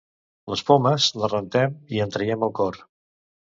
Les 0.53 0.63
pomes 0.69 1.09
les 1.23 1.33
rentem 1.35 1.77
i 1.99 2.03
en 2.07 2.17
traiem 2.19 2.49
el 2.51 2.57
cor. 2.63 2.83